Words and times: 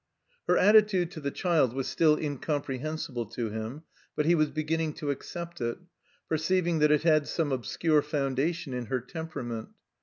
Her 0.47 0.57
attitude 0.57 1.11
to 1.11 1.19
the 1.19 1.29
child 1.29 1.73
was 1.73 1.87
still 1.87 2.17
incomprehensible 2.17 3.27
to 3.27 3.51
him, 3.51 3.83
but 4.15 4.25
he 4.25 4.33
was 4.33 4.49
beginning 4.49 4.93
to 4.93 5.11
accept 5.11 5.61
it, 5.61 5.77
perceiving 6.27 6.79
that 6.79 6.89
it 6.91 7.03
had 7.03 7.27
some 7.27 7.51
obscure 7.51 8.01
fotmdation 8.01 8.73
in 8.73 8.87
her 8.87 8.99
tempera 8.99 9.43
ment. 9.43 9.69